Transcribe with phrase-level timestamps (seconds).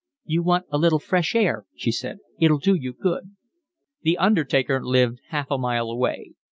[0.25, 3.35] "You want a little fresh air," she said, "it'll do you good."
[4.01, 6.33] The undertaker lived half a mile away.